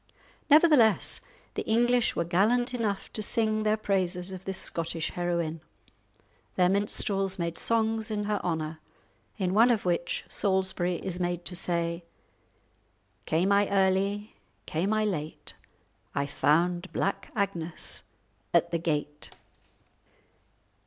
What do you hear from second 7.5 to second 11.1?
songs in her honour, in one of which Salisbury